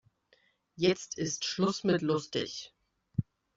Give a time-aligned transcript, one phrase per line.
[0.75, 2.73] Jetzt ist Schluss mit lustig.